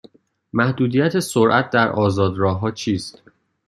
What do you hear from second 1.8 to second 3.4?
آزاد راه ها چیست؟